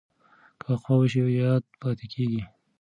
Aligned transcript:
که 0.59 0.65
وقفه 0.71 0.93
وشي 0.99 1.23
یاد 1.41 1.63
پاتې 1.81 2.05
کېږي. 2.13 2.41